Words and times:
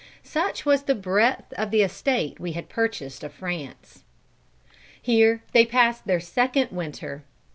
Such 0.23 0.65
was 0.65 0.81
the 0.85 0.95
breadth 0.95 1.53
of 1.53 1.69
the 1.69 1.83
estate 1.83 2.39
we 2.39 2.53
had 2.53 2.69
purchased 2.69 3.23
of 3.23 3.31
France. 3.35 4.03
Here 4.99 5.43
they 5.53 5.63
passed 5.63 6.07
their 6.07 6.19
second 6.19 6.71
winter. 6.71 7.23